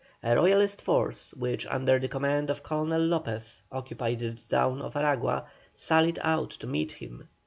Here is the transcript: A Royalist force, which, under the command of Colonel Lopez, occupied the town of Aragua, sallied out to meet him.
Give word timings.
A 0.23 0.35
Royalist 0.35 0.81
force, 0.81 1.31
which, 1.35 1.67
under 1.67 1.99
the 1.99 2.07
command 2.07 2.49
of 2.49 2.63
Colonel 2.63 3.01
Lopez, 3.03 3.61
occupied 3.71 4.17
the 4.17 4.31
town 4.33 4.81
of 4.81 4.95
Aragua, 4.95 5.45
sallied 5.75 6.17
out 6.23 6.49
to 6.49 6.65
meet 6.65 6.93
him. 6.93 7.27